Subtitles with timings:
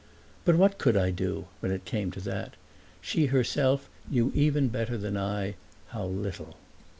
[0.45, 2.55] But what could I do, when it came to that?
[3.01, 5.57] She herself knew even better than I
[5.89, 6.57] how little.